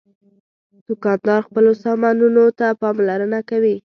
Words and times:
دوکاندار 0.87 1.39
خپلو 1.47 1.71
سامانونو 1.83 2.43
ته 2.59 2.67
پاملرنه 2.81 3.39
کوي. 3.49 3.75